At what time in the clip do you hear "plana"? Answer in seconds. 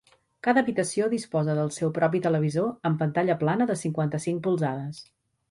3.45-3.69